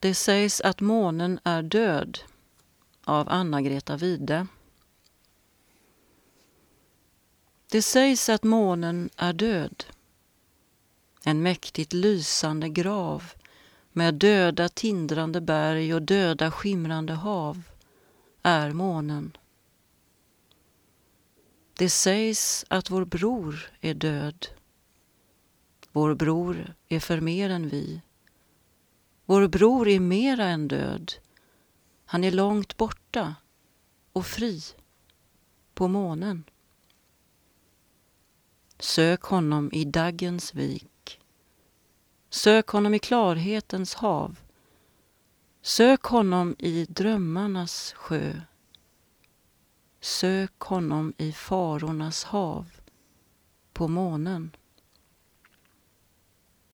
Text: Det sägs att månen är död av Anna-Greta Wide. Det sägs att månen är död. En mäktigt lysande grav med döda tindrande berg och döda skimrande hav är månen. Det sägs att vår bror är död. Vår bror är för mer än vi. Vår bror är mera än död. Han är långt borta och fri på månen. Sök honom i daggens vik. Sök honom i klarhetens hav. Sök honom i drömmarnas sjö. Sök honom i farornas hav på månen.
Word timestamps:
Det 0.00 0.14
sägs 0.14 0.60
att 0.60 0.80
månen 0.80 1.40
är 1.44 1.62
död 1.62 2.18
av 3.04 3.28
Anna-Greta 3.28 3.96
Wide. 3.96 4.46
Det 7.70 7.82
sägs 7.82 8.28
att 8.28 8.44
månen 8.44 9.10
är 9.16 9.32
död. 9.32 9.84
En 11.24 11.42
mäktigt 11.42 11.92
lysande 11.92 12.68
grav 12.68 13.32
med 13.92 14.14
döda 14.14 14.68
tindrande 14.68 15.40
berg 15.40 15.94
och 15.94 16.02
döda 16.02 16.50
skimrande 16.50 17.12
hav 17.12 17.62
är 18.42 18.72
månen. 18.72 19.36
Det 21.72 21.90
sägs 21.90 22.64
att 22.68 22.90
vår 22.90 23.04
bror 23.04 23.70
är 23.80 23.94
död. 23.94 24.46
Vår 25.92 26.14
bror 26.14 26.74
är 26.88 27.00
för 27.00 27.20
mer 27.20 27.50
än 27.50 27.68
vi. 27.68 28.02
Vår 29.30 29.48
bror 29.48 29.88
är 29.88 30.00
mera 30.00 30.44
än 30.44 30.68
död. 30.68 31.12
Han 32.04 32.24
är 32.24 32.30
långt 32.30 32.76
borta 32.76 33.34
och 34.12 34.26
fri 34.26 34.60
på 35.74 35.88
månen. 35.88 36.44
Sök 38.78 39.22
honom 39.22 39.70
i 39.72 39.84
daggens 39.84 40.54
vik. 40.54 41.20
Sök 42.30 42.68
honom 42.68 42.94
i 42.94 42.98
klarhetens 42.98 43.94
hav. 43.94 44.40
Sök 45.62 46.02
honom 46.02 46.56
i 46.58 46.86
drömmarnas 46.88 47.92
sjö. 47.92 48.40
Sök 50.00 50.60
honom 50.60 51.12
i 51.16 51.32
farornas 51.32 52.24
hav 52.24 52.66
på 53.72 53.88
månen. 53.88 54.56